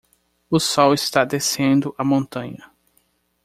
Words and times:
O 0.49 0.57
sol 0.59 0.95
está 0.95 1.23
descendo 1.23 1.93
a 1.95 2.03
montanha. 2.03 2.71